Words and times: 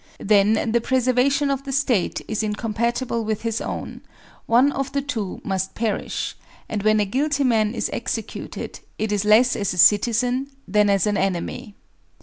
Then 0.19 0.71
the 0.71 0.81
preserva 0.81 1.31
tion 1.31 1.51
of 1.51 1.63
the 1.63 1.71
State 1.71 2.21
is 2.27 2.41
incompatible 2.41 3.23
with 3.23 3.43
his 3.43 3.61
own— 3.61 4.01
one 4.57 4.71
of 4.71 4.91
the 4.93 5.01
two 5.03 5.39
must 5.43 5.75
perish; 5.75 6.35
and 6.67 6.81
when 6.81 6.99
a 6.99 7.05
guilty 7.05 7.43
man 7.43 7.75
is 7.75 7.87
executed. 7.93 8.51
30 8.53 8.57
THE 8.57 8.69
SOCIAL 8.71 8.79
CONTRACT 8.79 9.01
it 9.03 9.11
is 9.13 9.25
less 9.25 9.55
as 9.55 9.73
a 9.75 9.77
citizen 9.77 10.47
than 10.67 10.89
as 10.89 11.05
an 11.05 11.17
enemy. 11.17 11.75